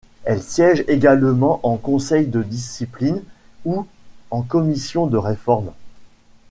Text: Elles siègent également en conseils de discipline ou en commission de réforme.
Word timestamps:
Elles 0.25 0.41
siègent 0.41 0.83
également 0.87 1.59
en 1.61 1.77
conseils 1.77 2.25
de 2.25 2.41
discipline 2.41 3.21
ou 3.65 3.85
en 4.31 4.41
commission 4.41 5.05
de 5.05 5.15
réforme. 5.17 5.73